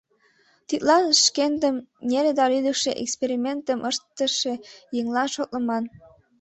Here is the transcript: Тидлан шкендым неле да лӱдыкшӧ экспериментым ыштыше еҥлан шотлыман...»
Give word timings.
Тидлан 0.67 1.05
шкендым 1.23 1.75
неле 2.09 2.31
да 2.39 2.45
лӱдыкшӧ 2.51 2.91
экспериментым 3.03 3.79
ыштыше 3.89 4.53
еҥлан 4.99 5.27
шотлыман...» 5.35 5.83